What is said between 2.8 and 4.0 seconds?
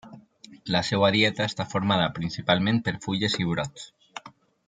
per fulles i brots.